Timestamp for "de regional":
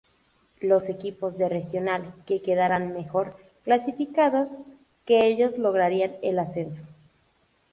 1.37-2.15